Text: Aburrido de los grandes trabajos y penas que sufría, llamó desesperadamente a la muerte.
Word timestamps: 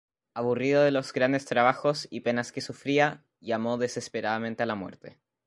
Aburrido 0.33 0.81
de 0.81 0.89
los 0.89 1.13
grandes 1.13 1.45
trabajos 1.45 2.07
y 2.09 2.21
penas 2.21 2.51
que 2.51 2.59
sufría, 2.61 3.23
llamó 3.39 3.77
desesperadamente 3.77 4.63
a 4.63 4.65
la 4.65 4.73
muerte. 4.73 5.19